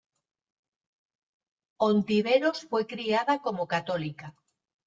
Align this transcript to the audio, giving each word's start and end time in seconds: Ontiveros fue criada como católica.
Ontiveros 1.77 2.61
fue 2.61 2.87
criada 2.87 3.37
como 3.43 3.67
católica. 3.67 4.33